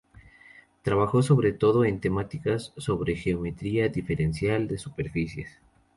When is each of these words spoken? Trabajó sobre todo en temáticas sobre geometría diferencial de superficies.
Trabajó 0.81 1.21
sobre 1.21 1.51
todo 1.53 1.85
en 1.85 1.99
temáticas 1.99 2.73
sobre 2.75 3.15
geometría 3.15 3.87
diferencial 3.87 4.67
de 4.67 4.79
superficies. 4.79 5.61